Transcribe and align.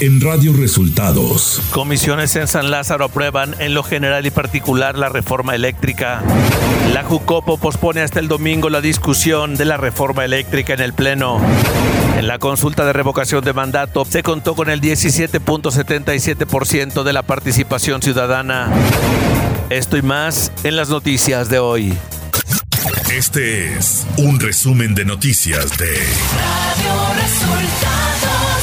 en 0.00 0.20
Radio 0.20 0.52
Resultados. 0.54 1.62
Comisiones 1.70 2.36
en 2.36 2.46
San 2.48 2.70
Lázaro 2.70 3.04
aprueban 3.04 3.54
en 3.58 3.74
lo 3.74 3.82
general 3.82 4.24
y 4.26 4.30
particular 4.30 4.96
la 4.96 5.10
reforma 5.10 5.54
eléctrica. 5.54 6.22
La 6.94 7.04
Jucopo 7.04 7.58
pospone 7.58 8.00
hasta 8.00 8.18
el 8.18 8.28
domingo 8.28 8.70
la 8.70 8.80
discusión 8.80 9.56
de 9.56 9.66
la 9.66 9.76
reforma 9.76 10.24
eléctrica 10.24 10.72
en 10.72 10.80
el 10.80 10.94
Pleno. 10.94 11.38
En 12.16 12.26
la 12.26 12.38
consulta 12.38 12.86
de 12.86 12.94
revocación 12.94 13.44
de 13.44 13.52
mandato 13.52 14.06
se 14.06 14.22
contó 14.22 14.54
con 14.54 14.70
el 14.70 14.80
17.77% 14.80 17.02
de 17.02 17.12
la 17.12 17.22
participación 17.22 18.00
ciudadana. 18.00 18.70
Esto 19.68 19.98
y 19.98 20.02
más 20.02 20.50
en 20.64 20.76
las 20.76 20.88
noticias 20.88 21.50
de 21.50 21.58
hoy. 21.58 21.92
Este 23.12 23.76
es 23.76 24.06
un 24.16 24.40
resumen 24.40 24.94
de 24.94 25.04
noticias 25.04 25.76
de 25.76 25.90
Radio 25.90 26.94
Resultados. 27.20 28.59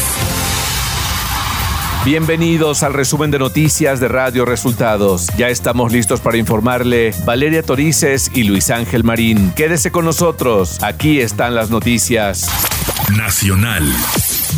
Bienvenidos 2.07 2.83
al 2.83 2.93
resumen 2.93 3.31
de 3.31 3.37
noticias 3.37 3.99
de 3.99 4.07
Radio 4.07 4.45
Resultados. 4.45 5.27
Ya 5.37 5.49
estamos 5.49 5.91
listos 5.91 6.21
para 6.21 6.37
informarle 6.37 7.13
Valeria 7.25 7.63
Torices 7.63 8.31
y 8.33 8.43
Luis 8.43 8.69
Ángel 8.69 9.03
Marín. 9.03 9.51
Quédese 9.57 9.91
con 9.91 10.05
nosotros. 10.05 10.81
Aquí 10.81 11.19
están 11.19 11.53
las 11.53 11.69
noticias. 11.69 12.47
Nacional. 13.17 13.83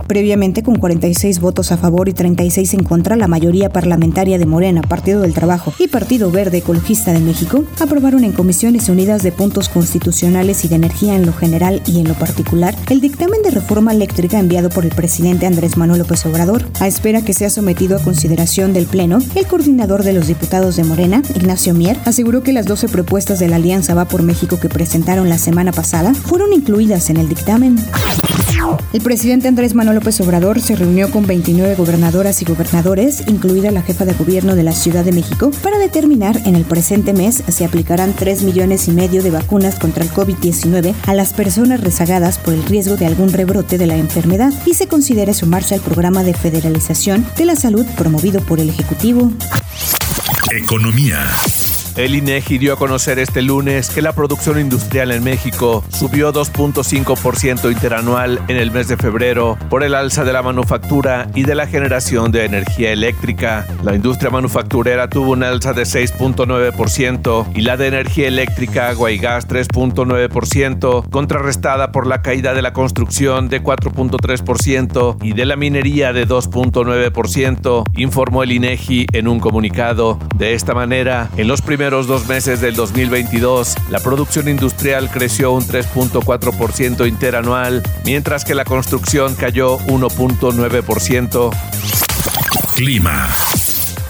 Previamente, 0.07 0.63
con 0.63 0.77
46 0.77 1.41
votos 1.41 1.73
a 1.73 1.79
favor 1.79 2.09
y 2.09 2.13
36 2.13 2.75
en 2.75 2.85
contra, 2.85 3.17
la 3.17 3.29
mayoría 3.29 3.71
parlamentaria 3.71 4.39
de 4.39 4.45
Morena, 4.45 4.83
Partido 4.83 5.23
del 5.23 5.33
Trabajo 5.33 5.73
y 5.79 5.89
Partido 5.89 6.31
Verde 6.31 6.59
Ecologista 6.59 7.13
de 7.13 7.21
México 7.21 7.65
aprobaron 7.81 8.23
en 8.23 8.33
Comisiones 8.33 8.89
Unidas 8.91 9.23
de 9.23 9.33
Puntos 9.33 9.71
Constitucionales 9.71 10.65
y 10.65 10.69
de 10.69 10.77
Energía 10.77 11.17
en 11.17 11.25
lo 11.25 11.33
general 11.33 11.83
y 11.87 12.01
en 12.01 12.09
lo 12.09 12.15
particular 12.15 12.75
el 12.91 13.01
dictamen 13.01 13.43
de 13.43 13.51
reforma 13.51 13.93
eléctrica 13.93 14.39
enviado 14.39 14.69
por 14.69 14.85
el 14.85 14.95
presidente 14.95 15.47
Andrés 15.47 15.79
Manuel 15.79 16.01
López 16.01 16.27
Obrador. 16.27 16.65
A 16.81 16.87
espera 16.87 17.23
que 17.23 17.33
sea 17.33 17.49
sometido 17.49 17.97
a 17.97 18.03
consideración 18.03 18.75
del 18.75 18.87
Pleno, 18.87 19.19
el 19.35 19.47
coordinador 19.47 20.03
de 20.03 20.13
los 20.13 20.27
diputados 20.27 20.77
de 20.77 20.85
Morena, 20.85 21.06
Ignacio 21.07 21.73
Mier, 21.73 21.97
aseguró 22.05 22.43
que 22.43 22.53
las 22.53 22.67
12 22.67 22.89
propuestas 22.89 23.39
de 23.39 23.49
la 23.49 23.57
Alianza 23.57 23.95
Va 23.95 24.07
por 24.07 24.23
México 24.23 24.59
que 24.59 24.69
presentaron 24.69 25.29
la 25.29 25.39
semana 25.39 25.71
pasada 25.71 26.15
fueron 26.15 26.53
incluidas 26.53 27.11
en 27.11 27.17
el 27.17 27.29
dictamen. 27.29 27.77
El 28.93 29.01
presidente 29.01 29.47
Andrés 29.47 29.75
Manuel 29.75 29.97
López 29.97 30.21
Obrador 30.21 30.61
se 30.61 30.75
reunió 30.75 31.11
con 31.11 31.27
29 31.27 31.77
gobernadoras 31.77 32.43
y 32.43 32.45
gobernadores, 32.45 33.23
incluida 33.29 33.71
la 33.71 33.83
jefa 33.83 34.05
de 34.05 34.15
gobierno 34.15 34.57
de 34.57 34.65
la 34.65 34.73
Ciudad 34.73 35.05
de 35.05 35.13
México, 35.13 35.51
para 35.63 35.79
determinar 35.79 36.41
en 36.45 36.57
el 36.57 36.65
presente 36.65 37.13
mes 37.13 37.43
si 37.49 37.65
aplicarán 37.65 38.15
3 38.15 38.43
millones 38.43 38.89
y 38.89 38.93
medio 38.93 39.23
de 39.23 39.31
vacunas 39.31 39.79
contra 39.79 40.03
el 40.03 40.11
COVID-19 40.11 40.95
a 41.07 41.15
las 41.15 41.35
personas 41.35 41.81
rezagadas 41.81 42.39
por 42.39 42.55
el 42.55 42.65
riesgo 42.65 42.97
de 42.97 43.07
algún 43.07 43.33
rebrote 43.33 43.79
de 43.79 43.87
la 43.87 43.97
enfermedad 43.97 44.53
y 44.65 44.75
se 44.75 44.89
considere 44.89 45.35
sumarse 45.35 45.75
al 45.75 45.81
programa 45.81 46.25
de 46.25 46.35
federalización 46.35 47.25
de 47.37 47.45
la 47.45 47.57
salud 47.57 47.87
promovido 47.97 48.41
por 48.41 48.59
el 48.59 48.71
Ejecutivo. 48.71 49.31
Economía. 50.51 51.31
El 51.97 52.15
INEGI 52.15 52.59
dio 52.59 52.75
a 52.75 52.77
conocer 52.77 53.19
este 53.19 53.41
lunes 53.41 53.89
que 53.89 54.03
la 54.03 54.13
producción 54.13 54.61
industrial 54.61 55.13
en 55.13 55.25
México 55.25 55.83
subió 55.89 56.31
2.5% 56.31 57.73
interanual 57.73 58.39
en 58.49 58.59
el 58.59 58.71
mes 58.71 58.89
de 58.89 58.99
febrero 58.99 59.57
por 59.71 59.83
el 59.83 59.95
alza 59.95 60.23
de 60.23 60.35
la 60.35 60.43
manufactura 60.43 61.31
y 61.35 61.45
de 61.45 61.55
la 61.55 61.67
generación 61.67 62.33
de 62.33 62.45
energía 62.45 62.93
eléctrica. 62.93 63.67
La 63.83 63.95
industria 63.95 64.29
manufacturera 64.29 65.09
tuvo 65.09 65.33
un 65.33 65.43
alza 65.43 65.73
de 65.73 65.85
6.9% 65.85 67.47
y 67.57 67.63
la 67.63 67.79
de 67.79 67.87
energía 67.87 68.29
eléctrica, 68.29 68.91
agua 68.91 69.11
y 69.11 69.17
gas 69.17 69.49
3.9%, 69.49 71.09
contrarrestada 71.09 71.93
por 71.93 72.07
la 72.07 72.21
caída 72.21 72.53
de 72.53 72.61
la 72.61 72.75
construcción 72.75 73.49
de 73.49 73.63
4.3% 73.63 75.17
y 75.23 75.33
de 75.33 75.47
la 75.47 75.57
minería 75.57 76.13
de 76.13 76.29
2.9%, 76.29 77.85
informó 77.97 78.43
el 78.43 78.53
INEGI 78.53 79.07
en 79.15 79.29
un 79.29 79.41
comunicado. 79.41 80.19
De 80.37 80.53
esta 80.53 80.75
manera, 80.75 81.31
en 81.39 81.49
los 81.49 81.63
primeros 81.63 81.86
primeros 81.87 82.09
dos 82.09 82.27
meses 82.27 82.61
del 82.61 82.75
2022, 82.75 83.77
la 83.91 84.01
producción 84.01 84.49
industrial 84.49 85.09
creció 85.09 85.53
un 85.53 85.63
3.4% 85.63 87.07
interanual, 87.07 87.81
mientras 88.05 88.45
que 88.45 88.57
la 88.57 88.65
construcción 88.65 89.37
cayó 89.37 89.79
1.9%. 89.87 91.51
Clima. 92.75 93.29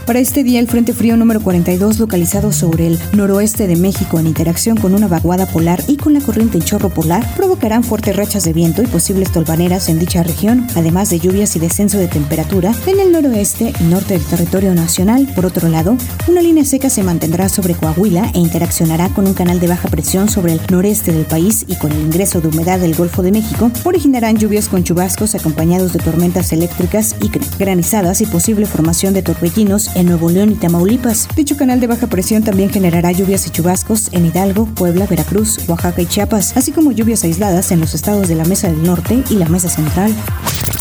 Para 0.06 0.20
este 0.20 0.44
día, 0.44 0.60
el 0.60 0.68
Frente 0.68 0.92
Frío 0.92 1.16
número 1.16 1.40
42, 1.40 1.98
localizado 1.98 2.52
sobre 2.52 2.86
el 2.86 2.98
noroeste 3.12 3.66
de 3.66 3.74
México 3.74 4.20
en 4.20 4.28
interacción 4.28 4.76
con 4.76 4.94
una 4.94 5.08
vaguada 5.08 5.46
polar 5.46 5.82
y 5.88 5.96
con 5.96 6.14
la 6.14 6.20
corriente 6.20 6.58
en 6.58 6.62
chorro 6.62 6.90
polar, 6.90 7.26
provocarán 7.34 7.82
fuertes 7.82 8.14
rachas 8.14 8.44
de 8.44 8.52
viento 8.52 8.82
y 8.82 8.86
posibles 8.86 9.32
tolvaneras 9.32 9.88
en 9.88 9.98
dicha 9.98 10.22
región, 10.22 10.64
además 10.76 11.10
de 11.10 11.18
lluvias 11.18 11.56
y 11.56 11.58
descenso 11.58 11.98
de 11.98 12.06
temperatura 12.06 12.72
en 12.86 13.00
el 13.00 13.10
noroeste 13.10 13.72
y 13.80 13.82
norte 13.82 14.14
del 14.14 14.24
territorio 14.24 14.76
nacional. 14.76 15.26
Por 15.34 15.44
otro 15.44 15.68
lado, 15.68 15.96
una 16.28 16.40
línea 16.40 16.64
seca 16.64 16.88
se 16.88 17.02
mantendrá 17.02 17.48
sobre 17.48 17.74
Coahuila 17.74 18.30
e 18.32 18.38
interaccionará 18.38 19.08
con 19.08 19.26
un 19.26 19.34
canal 19.34 19.58
de 19.58 19.66
baja 19.66 19.88
presión 19.88 20.28
sobre 20.28 20.52
el 20.52 20.60
noreste 20.70 21.10
del 21.10 21.24
país 21.24 21.64
y 21.66 21.74
con 21.74 21.90
el 21.90 22.00
ingreso 22.00 22.40
de 22.40 22.46
humedad 22.46 22.78
del 22.78 22.94
Golfo 22.94 23.22
de 23.22 23.32
México, 23.32 23.72
originarán 23.82 24.38
lluvias 24.38 24.68
con 24.68 24.84
chubascos 24.84 25.34
acompañados 25.34 25.92
de 25.92 25.98
tormentas 25.98 26.52
eléctricas 26.52 27.16
y 27.20 27.28
granizadas 27.58 28.20
y 28.20 28.26
posible 28.26 28.66
formación 28.66 29.12
de 29.12 29.22
torbellinos 29.22 29.95
en 29.96 30.06
Nuevo 30.06 30.30
León 30.30 30.52
y 30.52 30.54
Tamaulipas. 30.54 31.26
Dicho 31.34 31.56
canal 31.56 31.80
de 31.80 31.88
baja 31.88 32.06
presión 32.06 32.44
también 32.44 32.70
generará 32.70 33.10
lluvias 33.10 33.46
y 33.46 33.50
chubascos 33.50 34.10
en 34.12 34.26
Hidalgo, 34.26 34.66
Puebla, 34.66 35.06
Veracruz, 35.06 35.58
Oaxaca 35.68 36.02
y 36.02 36.06
Chiapas, 36.06 36.56
así 36.56 36.70
como 36.70 36.92
lluvias 36.92 37.24
aisladas 37.24 37.72
en 37.72 37.80
los 37.80 37.94
estados 37.94 38.28
de 38.28 38.36
la 38.36 38.44
Mesa 38.44 38.68
del 38.68 38.82
Norte 38.82 39.24
y 39.30 39.34
la 39.34 39.48
Mesa 39.48 39.68
Central. 39.68 40.14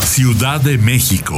Ciudad 0.03 0.61
de 0.61 0.77
México. 0.77 1.35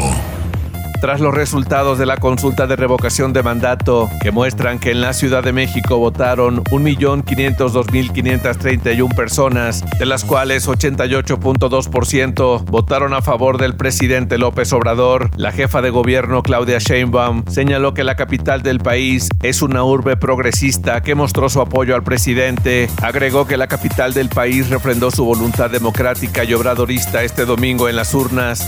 Tras 1.02 1.20
los 1.20 1.34
resultados 1.34 1.98
de 2.00 2.06
la 2.08 2.18
consulta 2.18 2.66
de 2.66 2.76
revocación 2.76 3.32
de 3.32 3.44
mandato 3.44 4.10
que 4.22 4.32
muestran 4.32 4.80
que 4.80 4.90
en 4.92 5.02
la 5.02 5.14
Ciudad 5.14 5.44
de 5.44 5.54
México 5.54 5.98
votaron 5.98 6.64
1.502.531 6.66 9.16
personas, 9.16 9.86
de 10.00 10.08
las 10.08 10.26
cuales 10.26 10.68
88.2% 10.68 12.66
votaron 12.66 13.14
a 13.14 13.22
favor 13.22 13.60
del 13.60 13.76
presidente 13.76 14.40
López 14.40 14.74
Obrador, 14.74 15.30
la 15.38 15.52
jefa 15.52 15.84
de 15.84 15.92
gobierno 15.92 16.42
Claudia 16.42 16.80
Sheinbaum 16.80 17.44
señaló 17.48 17.94
que 17.94 18.04
la 18.04 18.16
capital 18.16 18.64
del 18.64 18.80
país 18.80 19.30
es 19.44 19.62
una 19.62 19.84
urbe 19.84 20.18
progresista 20.18 21.02
que 21.02 21.14
mostró 21.14 21.50
su 21.50 21.62
apoyo 21.62 21.94
al 21.96 22.02
presidente. 22.04 22.90
Agregó 23.02 23.46
que 23.46 23.58
la 23.58 23.68
capital 23.68 24.14
del 24.14 24.30
país 24.30 24.70
refrendó 24.70 25.12
su 25.12 25.26
voluntad 25.26 25.70
democrática 25.70 26.44
y 26.44 26.54
obradorista 26.54 27.22
este 27.24 27.46
domingo 27.46 27.88
en 27.88 27.96
las 27.96 28.16
urnas. 28.16 28.68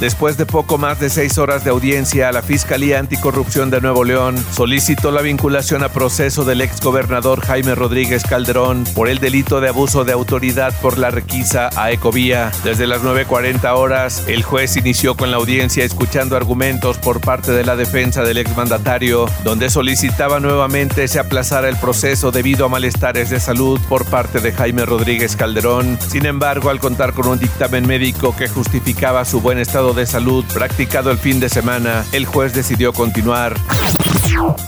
Después 0.00 0.36
de 0.36 0.46
poco 0.46 0.78
más 0.78 1.00
de 1.00 1.10
seis 1.10 1.38
horas 1.38 1.64
de 1.64 1.70
audiencia, 1.70 2.30
la 2.30 2.42
Fiscalía 2.42 3.00
Anticorrupción 3.00 3.68
de 3.68 3.80
Nuevo 3.80 4.04
León 4.04 4.36
solicitó 4.52 5.10
la 5.10 5.22
vinculación 5.22 5.82
a 5.82 5.88
proceso 5.88 6.44
del 6.44 6.60
exgobernador 6.60 7.40
Jaime 7.40 7.74
Rodríguez 7.74 8.22
Calderón 8.22 8.84
por 8.94 9.08
el 9.08 9.18
delito 9.18 9.60
de 9.60 9.70
abuso 9.70 10.04
de 10.04 10.12
autoridad 10.12 10.72
por 10.80 10.98
la 10.98 11.10
requisa 11.10 11.70
a 11.74 11.90
Ecovía. 11.90 12.52
Desde 12.62 12.86
las 12.86 13.02
9.40 13.02 13.74
horas, 13.74 14.22
el 14.28 14.44
juez 14.44 14.76
inició 14.76 15.16
con 15.16 15.32
la 15.32 15.38
audiencia 15.38 15.84
escuchando 15.84 16.36
argumentos 16.36 16.96
por 16.98 17.20
parte 17.20 17.50
de 17.50 17.64
la 17.64 17.74
defensa 17.74 18.22
del 18.22 18.38
exmandatario, 18.38 19.26
donde 19.42 19.68
solicitaba 19.68 20.38
nuevamente 20.38 21.08
se 21.08 21.18
aplazara 21.18 21.68
el 21.68 21.76
proceso 21.76 22.30
debido 22.30 22.66
a 22.66 22.68
malestares 22.68 23.30
de 23.30 23.40
salud 23.40 23.80
por 23.88 24.08
parte 24.08 24.38
de 24.38 24.52
Jaime 24.52 24.86
Rodríguez 24.86 25.34
Calderón. 25.34 25.98
Sin 26.08 26.24
embargo, 26.24 26.70
al 26.70 26.78
contar 26.78 27.14
con 27.14 27.26
un 27.26 27.40
dictamen 27.40 27.84
médico 27.84 28.36
que 28.36 28.46
justificaba 28.46 29.24
su 29.24 29.40
buen 29.40 29.58
estado 29.58 29.87
de 29.92 30.06
salud 30.06 30.44
practicado 30.52 31.10
el 31.10 31.18
fin 31.18 31.40
de 31.40 31.48
semana, 31.48 32.04
el 32.12 32.26
juez 32.26 32.52
decidió 32.54 32.92
continuar. 32.92 33.54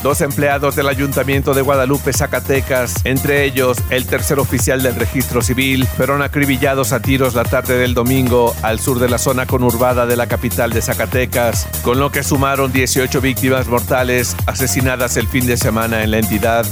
Dos 0.02 0.20
empleados 0.20 0.76
del 0.76 0.88
Ayuntamiento 0.88 1.54
de 1.54 1.62
Guadalupe, 1.62 2.12
Zacatecas, 2.12 2.94
entre 3.04 3.44
ellos 3.44 3.78
el 3.90 4.06
tercer 4.06 4.38
oficial 4.38 4.82
del 4.82 4.96
registro 4.96 5.42
civil, 5.42 5.86
fueron 5.86 6.22
acribillados 6.22 6.92
a 6.92 7.00
tiros 7.00 7.34
la 7.34 7.44
tarde 7.44 7.78
del 7.78 7.94
domingo 7.94 8.54
al 8.62 8.80
sur 8.80 8.98
de 8.98 9.08
la 9.08 9.18
zona 9.18 9.46
conurbada 9.46 10.06
de 10.06 10.16
la 10.16 10.26
capital 10.26 10.72
de 10.72 10.82
Zacatecas, 10.82 11.68
con 11.82 11.98
lo 11.98 12.10
que 12.10 12.22
sumaron 12.22 12.72
18 12.72 13.20
víctimas 13.20 13.68
mortales 13.68 14.36
asesinadas 14.46 15.16
el 15.16 15.28
fin 15.28 15.46
de 15.46 15.56
semana 15.56 16.02
en 16.02 16.10
la 16.10 16.18
entidad. 16.18 16.66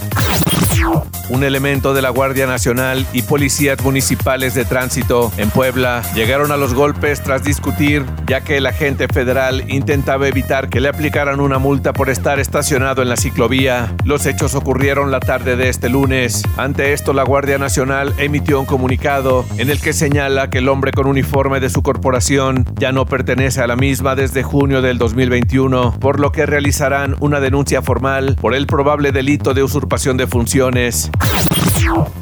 Un 1.31 1.45
elemento 1.45 1.93
de 1.93 2.01
la 2.01 2.09
Guardia 2.09 2.47
Nacional 2.47 3.07
y 3.13 3.21
policías 3.21 3.83
municipales 3.85 4.55
de 4.55 4.65
tránsito 4.65 5.31
en 5.37 5.51
Puebla 5.51 6.03
llegaron 6.15 6.53
a 6.53 6.57
los 6.57 6.73
golpes 6.73 7.23
tras 7.23 7.45
discutir, 7.45 8.05
ya 8.27 8.41
que 8.41 8.57
el 8.57 8.65
agente 8.65 9.09
federal 9.09 9.65
intentaba 9.69 10.27
evitar 10.27 10.71
que 10.71 10.81
le 10.81 10.89
aplicaran 10.89 11.41
una 11.41 11.59
multa 11.59 11.93
por 11.93 12.09
estar 12.09 12.41
estacionado 12.41 13.03
en 13.03 13.11
la 13.11 13.19
ciclovía. 13.19 13.95
Los 14.05 14.25
hechos 14.25 14.55
ocurrieron 14.55 15.11
la 15.11 15.21
tarde 15.21 15.57
de 15.57 15.69
este 15.69 15.91
lunes. 15.91 16.43
Ante 16.57 16.95
esto, 16.95 17.13
la 17.13 17.25
Guardia 17.25 17.59
Nacional 17.59 18.15
emitió 18.17 18.59
un 18.59 18.67
comunicado 18.67 19.45
en 19.59 19.69
el 19.69 19.81
que 19.81 19.93
señala 19.93 20.49
que 20.49 20.59
el 20.59 20.69
hombre 20.69 20.93
con 20.93 21.07
uniforme 21.07 21.61
de 21.61 21.69
su 21.69 21.83
corporación 21.83 22.65
ya 22.79 22.91
no 22.91 23.05
pertenece 23.05 23.61
a 23.61 23.67
la 23.67 23.77
misma 23.77 24.15
desde 24.15 24.43
junio 24.43 24.81
del 24.81 24.97
2021, 24.97 25.99
por 26.01 26.21
lo 26.21 26.33
que 26.33 26.47
realizarán 26.47 27.17
una 27.21 27.39
denuncia 27.41 27.83
formal 27.83 28.37
por 28.41 28.55
el 28.55 28.67
probable 28.67 29.13
delito 29.13 29.53
de 29.53 29.63
usurpación 29.63 30.17
de 30.17 30.27
funciones. 30.27 30.48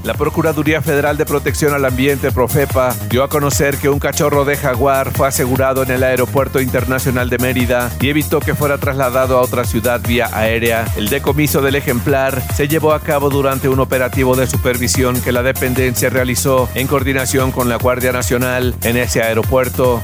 La 0.04 0.14
Procuraduría 0.14 0.82
Federal 0.82 1.16
de 1.16 1.24
Protección 1.24 1.74
al 1.74 1.84
Ambiente, 1.84 2.30
Profepa, 2.30 2.94
dio 3.08 3.22
a 3.22 3.28
conocer 3.28 3.76
que 3.76 3.88
un 3.88 3.98
cachorro 3.98 4.44
de 4.44 4.56
jaguar 4.56 5.12
fue 5.12 5.28
asegurado 5.28 5.82
en 5.82 5.90
el 5.90 6.02
Aeropuerto 6.02 6.60
Internacional 6.60 7.30
de 7.30 7.38
Mérida 7.38 7.90
y 8.00 8.08
evitó 8.08 8.40
que 8.40 8.54
fuera 8.54 8.78
trasladado 8.78 9.38
a 9.38 9.42
otra 9.42 9.64
ciudad 9.64 10.00
vía 10.06 10.28
aérea. 10.32 10.86
El 10.96 11.08
decomiso 11.08 11.60
del 11.62 11.74
ejemplar 11.76 12.42
se 12.54 12.68
llevó 12.68 12.92
a 12.92 13.00
cabo 13.00 13.30
durante 13.30 13.68
un 13.68 13.80
operativo 13.80 14.36
de 14.36 14.46
supervisión 14.46 15.20
que 15.20 15.32
la 15.32 15.42
dependencia 15.42 16.10
realizó 16.10 16.68
en 16.74 16.86
coordinación 16.86 17.52
con 17.52 17.68
la 17.68 17.76
Guardia 17.76 18.12
Nacional 18.12 18.74
en 18.82 18.96
ese 18.96 19.22
aeropuerto. 19.22 20.02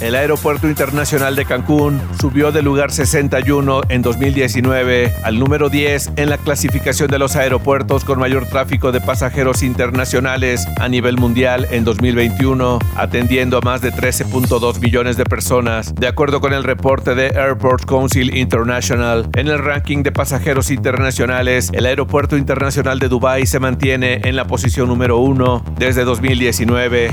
El 0.00 0.14
Aeropuerto 0.14 0.68
Internacional 0.68 1.36
de 1.36 1.44
Cancún 1.44 2.00
subió 2.20 2.52
del 2.52 2.64
lugar 2.64 2.90
61 2.90 3.82
en 3.88 4.02
2019 4.02 5.14
al 5.22 5.38
número 5.38 5.70
10 5.70 6.12
en 6.16 6.28
la 6.28 6.38
clasificación 6.38 7.08
de 7.08 7.18
los 7.18 7.36
aeropuertos 7.36 8.04
con 8.04 8.18
mayor 8.18 8.46
tráfico 8.46 8.92
de 8.92 9.00
pasajeros 9.00 9.62
internacionales 9.62 10.66
a 10.78 10.88
nivel 10.88 11.16
mundial 11.16 11.66
en 11.70 11.84
2021, 11.84 12.78
atendiendo 12.96 13.58
a 13.58 13.60
más 13.60 13.80
de 13.80 13.92
13.2 13.92 14.80
millones 14.80 15.16
de 15.16 15.24
personas, 15.24 15.94
de 15.94 16.08
acuerdo 16.08 16.40
con 16.40 16.52
el 16.52 16.64
reporte 16.64 17.14
de 17.14 17.28
Airport 17.28 17.84
Council 17.86 18.36
International. 18.36 19.28
En 19.34 19.48
el 19.48 19.58
ranking 19.58 20.02
de 20.02 20.12
pasajeros 20.12 20.70
internacionales, 20.70 21.70
el 21.72 21.86
Aeropuerto 21.86 22.36
Internacional 22.36 22.98
de 22.98 23.08
Dubái 23.08 23.46
se 23.46 23.60
mantiene 23.60 24.20
en 24.24 24.36
la 24.36 24.46
posición 24.46 24.88
número 24.88 25.18
1 25.18 25.64
desde 25.78 26.04
2019. 26.04 27.12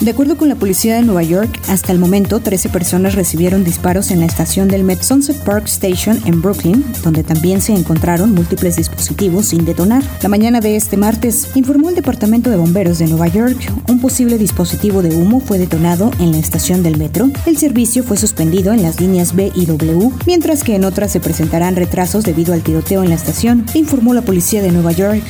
De 0.00 0.12
acuerdo 0.12 0.38
con 0.38 0.48
la 0.48 0.54
policía 0.54 0.94
de 0.94 1.02
Nueva 1.02 1.22
York, 1.22 1.60
hasta 1.68 1.92
el 1.92 1.98
momento 1.98 2.40
13 2.40 2.70
personas 2.70 3.14
recibieron 3.14 3.64
disparos 3.64 4.10
en 4.10 4.20
la 4.20 4.26
estación 4.26 4.66
del 4.66 4.82
Met 4.82 5.02
Sunset 5.02 5.36
Park 5.44 5.66
Station 5.66 6.18
en 6.24 6.40
Brooklyn, 6.40 6.82
donde 7.04 7.22
también 7.22 7.60
se 7.60 7.74
encontraron 7.74 8.34
múltiples 8.34 8.76
dispositivos 8.76 9.48
sin 9.48 9.66
detonar. 9.66 10.02
La 10.22 10.30
mañana 10.30 10.60
de 10.60 10.76
este 10.76 10.96
martes, 10.96 11.54
informó 11.54 11.90
el 11.90 11.96
Departamento 11.96 12.48
de 12.48 12.56
Bomberos 12.56 12.98
de 12.98 13.08
Nueva 13.08 13.28
York, 13.28 13.58
un 13.88 14.00
posible 14.00 14.38
dispositivo 14.38 15.02
de 15.02 15.14
humo 15.14 15.38
fue 15.38 15.58
detonado 15.58 16.10
en 16.18 16.32
la 16.32 16.38
estación 16.38 16.82
del 16.82 16.96
metro. 16.96 17.30
El 17.44 17.58
servicio 17.58 18.02
fue 18.02 18.16
suspendido 18.16 18.72
en 18.72 18.82
las 18.82 19.02
líneas 19.02 19.36
B 19.36 19.52
y 19.54 19.66
W, 19.66 20.12
mientras 20.24 20.64
que 20.64 20.76
en 20.76 20.86
otras 20.86 21.12
se 21.12 21.20
presentarán 21.20 21.76
retrasos 21.76 22.24
debido 22.24 22.54
al 22.54 22.62
tiroteo 22.62 23.02
en 23.02 23.10
la 23.10 23.16
estación, 23.16 23.66
informó 23.74 24.14
la 24.14 24.22
policía 24.22 24.62
de 24.62 24.72
Nueva 24.72 24.92
York. 24.92 25.22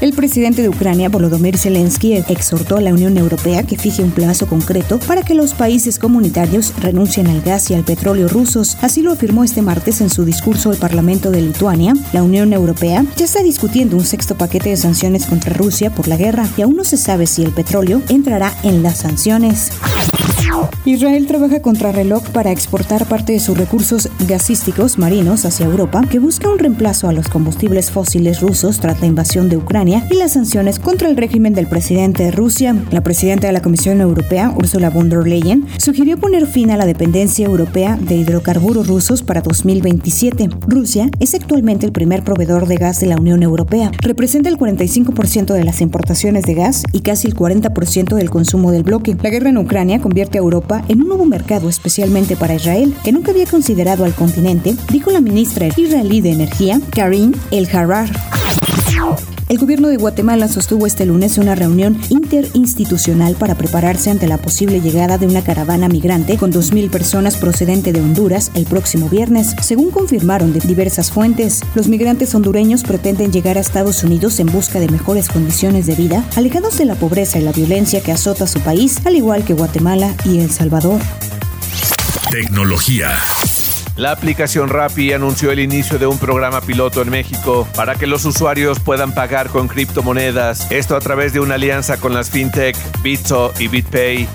El 0.00 0.12
presidente 0.12 0.62
de 0.62 0.68
Ucrania, 0.68 1.08
Volodymyr 1.08 1.56
Zelensky, 1.56 2.14
exhortó 2.14 2.76
a 2.76 2.80
la 2.80 2.92
Unión 2.92 3.16
Europea 3.18 3.62
que 3.62 3.78
fije 3.78 4.02
un 4.02 4.10
plazo 4.10 4.46
concreto 4.46 4.98
para 5.00 5.22
que 5.22 5.34
los 5.34 5.54
países 5.54 5.98
comunitarios 5.98 6.72
renuncien 6.80 7.26
al 7.26 7.40
gas 7.42 7.70
y 7.70 7.74
al 7.74 7.84
petróleo 7.84 8.28
rusos. 8.28 8.76
Así 8.80 9.02
lo 9.02 9.12
afirmó 9.12 9.44
este 9.44 9.62
martes 9.62 10.00
en 10.00 10.10
su 10.10 10.24
discurso 10.24 10.70
al 10.70 10.76
Parlamento 10.76 11.30
de 11.30 11.42
Lituania. 11.42 11.94
La 12.12 12.22
Unión 12.22 12.52
Europea 12.52 13.04
ya 13.16 13.24
está 13.24 13.42
discutiendo 13.42 13.96
un 13.96 14.04
sexto 14.04 14.36
paquete 14.36 14.70
de 14.70 14.76
sanciones 14.76 15.26
contra 15.26 15.54
Rusia 15.54 15.90
por 15.90 16.08
la 16.08 16.16
guerra 16.16 16.48
y 16.56 16.62
aún 16.62 16.76
no 16.76 16.84
se 16.84 16.96
sabe 16.96 17.26
si 17.26 17.42
el 17.42 17.52
petróleo 17.52 18.02
entrará 18.08 18.54
en 18.62 18.82
las 18.82 18.98
sanciones. 18.98 19.72
Israel 20.84 21.26
trabaja 21.26 21.60
contra 21.60 21.92
reloj 21.92 22.22
para 22.30 22.50
exportar 22.50 23.06
parte 23.06 23.32
de 23.32 23.40
sus 23.40 23.56
recursos 23.56 24.08
gasísticos 24.26 24.98
marinos 24.98 25.44
hacia 25.44 25.66
Europa, 25.66 26.02
que 26.08 26.18
busca 26.18 26.48
un 26.48 26.58
reemplazo 26.58 27.08
a 27.08 27.12
los 27.12 27.28
combustibles 27.28 27.90
fósiles 27.90 28.40
rusos 28.40 28.80
tras 28.80 29.00
la 29.00 29.06
invasión 29.06 29.48
de 29.48 29.56
Ucrania 29.56 29.77
y 29.78 30.16
las 30.16 30.32
sanciones 30.32 30.80
contra 30.80 31.08
el 31.08 31.16
régimen 31.16 31.54
del 31.54 31.68
presidente 31.68 32.24
de 32.24 32.30
Rusia. 32.32 32.74
La 32.90 33.00
presidenta 33.00 33.46
de 33.46 33.52
la 33.52 33.62
Comisión 33.62 34.00
Europea, 34.00 34.52
Ursula 34.56 34.90
von 34.90 35.08
der 35.08 35.24
Leyen, 35.24 35.66
sugirió 35.76 36.18
poner 36.18 36.48
fin 36.48 36.72
a 36.72 36.76
la 36.76 36.84
dependencia 36.84 37.46
europea 37.46 37.96
de 37.96 38.16
hidrocarburos 38.16 38.88
rusos 38.88 39.22
para 39.22 39.40
2027. 39.40 40.48
Rusia 40.66 41.10
es 41.20 41.36
actualmente 41.36 41.86
el 41.86 41.92
primer 41.92 42.24
proveedor 42.24 42.66
de 42.66 42.74
gas 42.74 42.98
de 42.98 43.06
la 43.06 43.18
Unión 43.18 43.44
Europea. 43.44 43.92
Representa 44.00 44.48
el 44.48 44.58
45% 44.58 45.54
de 45.54 45.62
las 45.62 45.80
importaciones 45.80 46.42
de 46.42 46.54
gas 46.54 46.82
y 46.92 47.02
casi 47.02 47.28
el 47.28 47.36
40% 47.36 48.16
del 48.16 48.30
consumo 48.30 48.72
del 48.72 48.82
bloque. 48.82 49.16
La 49.22 49.30
guerra 49.30 49.50
en 49.50 49.58
Ucrania 49.58 50.00
convierte 50.00 50.38
a 50.38 50.40
Europa 50.40 50.82
en 50.88 51.02
un 51.02 51.08
nuevo 51.08 51.24
mercado 51.24 51.68
especialmente 51.68 52.34
para 52.34 52.56
Israel, 52.56 52.96
que 53.04 53.12
nunca 53.12 53.30
había 53.30 53.46
considerado 53.46 54.04
al 54.04 54.14
continente, 54.14 54.74
dijo 54.90 55.12
la 55.12 55.20
ministra 55.20 55.68
israelí 55.76 56.20
de 56.20 56.32
Energía, 56.32 56.80
Karin 56.90 57.36
El-Harar. 57.52 58.08
El 59.48 59.56
gobierno 59.56 59.88
de 59.88 59.96
Guatemala 59.96 60.46
sostuvo 60.46 60.86
este 60.86 61.06
lunes 61.06 61.38
una 61.38 61.54
reunión 61.54 61.98
interinstitucional 62.10 63.34
para 63.34 63.54
prepararse 63.54 64.10
ante 64.10 64.28
la 64.28 64.36
posible 64.36 64.82
llegada 64.82 65.16
de 65.16 65.26
una 65.26 65.42
caravana 65.42 65.88
migrante 65.88 66.36
con 66.36 66.52
2.000 66.52 66.90
personas 66.90 67.38
procedente 67.38 67.92
de 67.92 68.00
Honduras 68.00 68.50
el 68.54 68.66
próximo 68.66 69.08
viernes. 69.08 69.54
Según 69.62 69.90
confirmaron 69.90 70.52
de 70.52 70.60
diversas 70.60 71.10
fuentes, 71.10 71.62
los 71.74 71.88
migrantes 71.88 72.34
hondureños 72.34 72.82
pretenden 72.82 73.32
llegar 73.32 73.56
a 73.56 73.60
Estados 73.60 74.04
Unidos 74.04 74.38
en 74.38 74.48
busca 74.48 74.80
de 74.80 74.88
mejores 74.88 75.28
condiciones 75.30 75.86
de 75.86 75.94
vida, 75.94 76.22
alejados 76.36 76.76
de 76.76 76.84
la 76.84 76.94
pobreza 76.94 77.38
y 77.38 77.42
la 77.42 77.52
violencia 77.52 78.02
que 78.02 78.12
azota 78.12 78.46
su 78.46 78.60
país, 78.60 78.98
al 79.06 79.16
igual 79.16 79.46
que 79.46 79.54
Guatemala 79.54 80.14
y 80.26 80.40
El 80.40 80.50
Salvador. 80.50 81.00
Tecnología. 82.30 83.12
La 83.98 84.12
aplicación 84.12 84.68
Rappi 84.68 85.12
anunció 85.12 85.50
el 85.50 85.58
inicio 85.58 85.98
de 85.98 86.06
un 86.06 86.18
programa 86.18 86.60
piloto 86.60 87.02
en 87.02 87.10
México 87.10 87.66
para 87.74 87.96
que 87.96 88.06
los 88.06 88.24
usuarios 88.24 88.78
puedan 88.78 89.12
pagar 89.12 89.48
con 89.48 89.66
criptomonedas, 89.66 90.70
esto 90.70 90.94
a 90.94 91.00
través 91.00 91.32
de 91.32 91.40
una 91.40 91.56
alianza 91.56 91.96
con 91.96 92.14
las 92.14 92.30
fintech 92.30 92.76
Bitso 93.02 93.52
y 93.58 93.66
BitPay. 93.66 94.28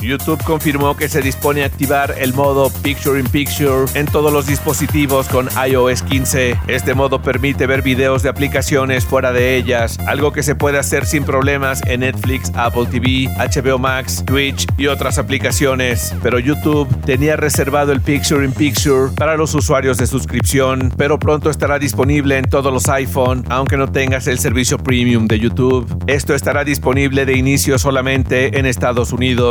YouTube 0.00 0.42
confirmó 0.44 0.96
que 0.96 1.08
se 1.08 1.20
dispone 1.20 1.62
a 1.62 1.66
activar 1.66 2.14
el 2.18 2.32
modo 2.32 2.70
Picture 2.82 3.18
in 3.20 3.26
Picture 3.26 3.84
en 3.94 4.06
todos 4.06 4.32
los 4.32 4.46
dispositivos 4.46 5.28
con 5.28 5.48
iOS 5.68 6.02
15. 6.02 6.58
Este 6.68 6.94
modo 6.94 7.20
permite 7.20 7.66
ver 7.66 7.82
videos 7.82 8.22
de 8.22 8.28
aplicaciones 8.28 9.04
fuera 9.04 9.32
de 9.32 9.56
ellas, 9.56 9.98
algo 10.06 10.32
que 10.32 10.42
se 10.42 10.54
puede 10.54 10.78
hacer 10.78 11.04
sin 11.04 11.24
problemas 11.24 11.82
en 11.86 12.00
Netflix, 12.00 12.52
Apple 12.54 12.86
TV, 12.86 13.28
HBO 13.36 13.78
Max, 13.78 14.24
Twitch 14.24 14.66
y 14.78 14.86
otras 14.86 15.18
aplicaciones. 15.18 16.14
Pero 16.22 16.38
YouTube 16.38 16.88
tenía 17.04 17.36
reservado 17.36 17.92
el 17.92 18.00
Picture 18.00 18.44
in 18.44 18.52
Picture 18.52 19.12
para 19.16 19.36
los 19.36 19.54
usuarios 19.54 19.98
de 19.98 20.06
suscripción, 20.06 20.92
pero 20.96 21.18
pronto 21.18 21.50
estará 21.50 21.78
disponible 21.78 22.38
en 22.38 22.48
todos 22.48 22.72
los 22.72 22.88
iPhone, 22.88 23.44
aunque 23.48 23.76
no 23.76 23.90
tengas 23.90 24.26
el 24.26 24.38
servicio 24.38 24.78
premium 24.78 25.26
de 25.26 25.38
YouTube. 25.38 25.86
Esto 26.06 26.34
estará 26.34 26.64
disponible 26.64 27.26
de 27.26 27.36
inicio 27.36 27.78
solamente 27.78 28.58
en 28.58 28.64
Estados 28.64 29.12
Unidos. 29.12 29.47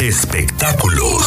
Espectáculos. 0.00 1.24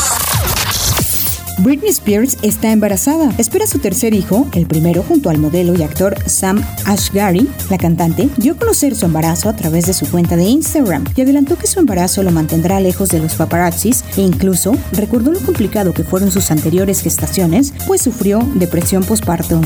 Britney 1.57 1.89
Spears 1.89 2.37
está 2.41 2.71
embarazada. 2.71 3.33
Espera 3.37 3.67
su 3.67 3.79
tercer 3.79 4.13
hijo, 4.13 4.47
el 4.53 4.65
primero 4.65 5.03
junto 5.03 5.29
al 5.29 5.39
modelo 5.39 5.77
y 5.77 5.83
actor 5.83 6.17
Sam 6.25 6.65
Ashgari. 6.85 7.49
La 7.69 7.77
cantante 7.77 8.29
dio 8.37 8.53
a 8.53 8.55
conocer 8.55 8.95
su 8.95 9.05
embarazo 9.05 9.49
a 9.49 9.57
través 9.57 9.87
de 9.87 9.93
su 9.93 10.09
cuenta 10.09 10.37
de 10.37 10.43
Instagram 10.43 11.03
y 11.17 11.21
adelantó 11.21 11.57
que 11.57 11.67
su 11.67 11.81
embarazo 11.81 12.23
lo 12.23 12.31
mantendrá 12.31 12.79
lejos 12.79 13.09
de 13.09 13.19
los 13.19 13.33
paparazzis 13.33 14.05
e 14.15 14.21
incluso 14.21 14.73
recordó 14.93 15.33
lo 15.33 15.41
complicado 15.41 15.93
que 15.93 16.05
fueron 16.05 16.31
sus 16.31 16.49
anteriores 16.49 17.01
gestaciones, 17.01 17.73
pues 17.87 18.01
sufrió 18.01 18.39
depresión 18.55 19.03
posparto. 19.03 19.59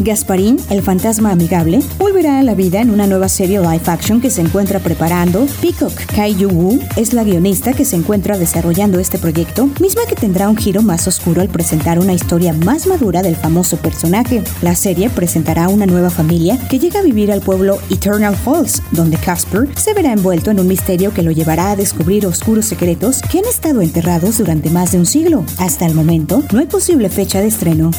Gasparín, 0.00 0.58
el 0.70 0.82
fantasma 0.82 1.30
amigable, 1.30 1.80
volverá 1.98 2.38
a 2.38 2.42
la 2.42 2.54
vida 2.54 2.80
en 2.80 2.90
una 2.90 3.06
nueva 3.06 3.28
serie 3.28 3.60
live 3.60 3.82
action 3.86 4.20
que 4.20 4.30
se 4.30 4.40
encuentra 4.40 4.80
preparando. 4.80 5.46
Peacock 5.60 5.94
Kai 6.14 6.44
Wu 6.44 6.80
es 6.96 7.12
la 7.12 7.24
guionista 7.24 7.72
que 7.72 7.84
se 7.84 7.96
encuentra 7.96 8.38
desarrollando 8.38 8.98
este 8.98 9.18
proyecto, 9.18 9.68
misma 9.80 10.02
que 10.08 10.14
tendrá 10.14 10.48
un 10.48 10.56
giro 10.56 10.82
más 10.82 11.06
oscuro 11.06 11.40
al 11.40 11.48
presentar 11.48 11.98
una 11.98 12.12
historia 12.12 12.52
más 12.52 12.86
madura 12.86 13.22
del 13.22 13.36
famoso 13.36 13.76
personaje. 13.76 14.42
La 14.60 14.74
serie 14.74 15.10
presentará 15.10 15.68
una 15.68 15.86
nueva 15.86 16.10
familia 16.10 16.58
que 16.68 16.78
llega 16.78 17.00
a 17.00 17.02
vivir 17.02 17.30
al 17.32 17.40
pueblo 17.40 17.78
Eternal 17.90 18.36
Falls, 18.36 18.82
donde 18.90 19.16
Casper 19.16 19.68
se 19.76 19.94
verá 19.94 20.12
envuelto 20.12 20.50
en 20.50 20.60
un 20.60 20.68
misterio 20.68 21.12
que 21.12 21.22
lo 21.22 21.30
llevará 21.30 21.70
a 21.70 21.76
descubrir 21.76 22.26
oscuros 22.26 22.66
secretos 22.66 23.20
que 23.22 23.38
han 23.38 23.44
estado 23.44 23.80
enterrados 23.80 24.38
durante 24.38 24.70
más 24.70 24.92
de 24.92 24.98
un 24.98 25.06
siglo. 25.06 25.44
Hasta 25.58 25.86
el 25.86 25.94
momento, 25.94 26.42
no 26.52 26.58
hay 26.58 26.66
posible 26.66 27.08
fecha 27.08 27.40
de 27.40 27.48
estreno. 27.48 27.90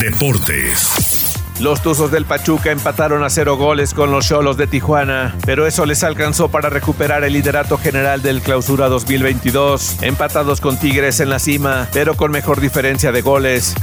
Deportes. 0.00 1.36
Los 1.60 1.82
Tuzos 1.82 2.10
del 2.10 2.24
Pachuca 2.24 2.70
empataron 2.70 3.22
a 3.22 3.28
cero 3.28 3.58
goles 3.58 3.92
con 3.92 4.10
los 4.10 4.26
Cholos 4.26 4.56
de 4.56 4.66
Tijuana, 4.66 5.36
pero 5.44 5.66
eso 5.66 5.84
les 5.84 6.02
alcanzó 6.02 6.48
para 6.48 6.70
recuperar 6.70 7.22
el 7.22 7.34
liderato 7.34 7.76
general 7.76 8.22
del 8.22 8.40
Clausura 8.40 8.88
2022, 8.88 10.02
empatados 10.02 10.62
con 10.62 10.78
Tigres 10.78 11.20
en 11.20 11.28
la 11.28 11.38
cima, 11.38 11.86
pero 11.92 12.16
con 12.16 12.30
mejor 12.30 12.62
diferencia 12.62 13.12
de 13.12 13.20
goles. 13.20 13.74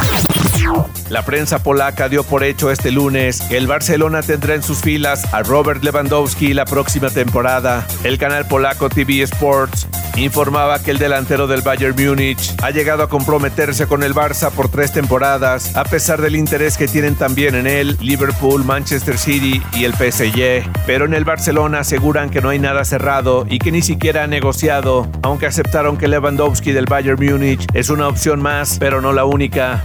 La 1.09 1.23
prensa 1.23 1.61
polaca 1.61 2.09
dio 2.09 2.23
por 2.23 2.43
hecho 2.43 2.71
este 2.71 2.89
lunes 2.89 3.41
que 3.41 3.57
el 3.57 3.67
Barcelona 3.67 4.23
tendrá 4.23 4.55
en 4.55 4.63
sus 4.63 4.79
filas 4.79 5.31
a 5.31 5.43
Robert 5.43 5.83
Lewandowski 5.83 6.53
la 6.53 6.65
próxima 6.65 7.11
temporada. 7.11 7.85
El 8.03 8.17
canal 8.17 8.47
polaco 8.47 8.89
TV 8.89 9.21
Sports 9.21 9.87
informaba 10.23 10.79
que 10.81 10.91
el 10.91 10.97
delantero 10.97 11.47
del 11.47 11.61
Bayern 11.61 11.95
Múnich 11.95 12.55
ha 12.63 12.71
llegado 12.71 13.03
a 13.03 13.09
comprometerse 13.09 13.87
con 13.87 14.03
el 14.03 14.15
Barça 14.15 14.51
por 14.51 14.69
tres 14.69 14.91
temporadas, 14.91 15.75
a 15.75 15.83
pesar 15.83 16.21
del 16.21 16.35
interés 16.35 16.77
que 16.77 16.87
tienen 16.87 17.15
también 17.15 17.55
en 17.55 17.67
él 17.67 17.97
Liverpool, 18.01 18.63
Manchester 18.63 19.17
City 19.17 19.61
y 19.73 19.85
el 19.85 19.93
PSG. 19.93 20.69
Pero 20.85 21.05
en 21.05 21.13
el 21.13 21.23
Barcelona 21.23 21.79
aseguran 21.79 22.29
que 22.29 22.41
no 22.41 22.49
hay 22.49 22.59
nada 22.59 22.83
cerrado 22.83 23.45
y 23.49 23.59
que 23.59 23.71
ni 23.71 23.81
siquiera 23.81 24.23
ha 24.23 24.27
negociado, 24.27 25.07
aunque 25.21 25.45
aceptaron 25.45 25.97
que 25.97 26.07
Lewandowski 26.07 26.71
del 26.71 26.85
Bayern 26.85 27.23
Múnich 27.23 27.65
es 27.73 27.89
una 27.89 28.07
opción 28.07 28.41
más, 28.41 28.77
pero 28.79 29.01
no 29.01 29.13
la 29.13 29.25
única. 29.25 29.83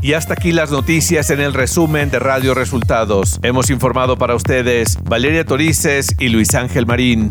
Y 0.00 0.12
hasta 0.12 0.34
aquí 0.34 0.52
las 0.52 0.70
noticias 0.70 1.30
en 1.30 1.40
el 1.40 1.54
resumen 1.54 2.10
de 2.10 2.18
Radio 2.18 2.54
Resultados. 2.54 3.40
Hemos 3.42 3.70
informado 3.70 4.16
para 4.16 4.34
ustedes 4.34 4.96
Valeria 5.02 5.44
Torices 5.44 6.14
y 6.18 6.28
Luis 6.28 6.54
Ángel 6.54 6.86
Marín. 6.86 7.28